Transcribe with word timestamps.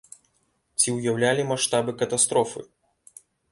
Ці 0.83 0.87
ўяўлялі 0.95 1.45
маштабы 1.51 1.91
катастрофы? 2.01 2.67